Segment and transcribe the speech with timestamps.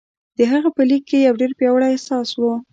[0.37, 2.41] د هغه په ليک کې يو ډېر پياوړی احساس و.